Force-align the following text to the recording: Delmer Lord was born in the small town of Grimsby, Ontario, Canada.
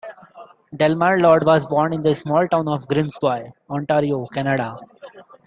Delmer 0.75 1.19
Lord 1.19 1.45
was 1.45 1.67
born 1.67 1.93
in 1.93 2.01
the 2.01 2.15
small 2.15 2.47
town 2.47 2.67
of 2.67 2.87
Grimsby, 2.87 3.53
Ontario, 3.69 4.25
Canada. 4.33 4.79